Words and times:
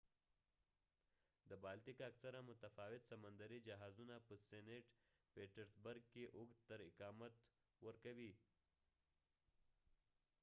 د 1.49 1.51
بالتیک 1.63 1.99
اکثره 2.09 2.39
متفاوت 2.49 3.01
سمندري 3.11 3.59
جهازونه 3.67 4.15
په 4.27 4.33
سېنټ 4.47 4.85
پیټرسبرګ 5.33 6.01
کې 6.13 6.23
اوږد 6.37 6.59
تر 6.69 6.79
اقامت 6.89 7.33
ورکوي 7.85 8.33